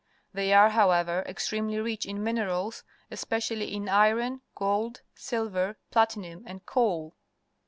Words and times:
They 0.33 0.51
are, 0.51 0.71
however, 0.71 1.21
ex 1.27 1.47
tremely 1.47 1.79
rich 1.83 2.07
in 2.07 2.23
miner 2.23 2.49
als, 2.49 2.83
especially 3.11 3.71
in 3.75 3.87
iron, 3.87 4.41
gold, 4.55 5.01
silver, 5.13 5.77
platinum, 5.91 6.41
and 6.47 6.65
coal. 6.65 7.13